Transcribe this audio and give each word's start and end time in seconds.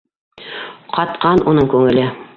Ҡатҡан 0.97 1.45
уның 1.53 1.73
күңеле. 1.75 2.13